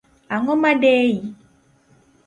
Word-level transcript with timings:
Ang’o 0.35 0.55
madei? 0.63 1.11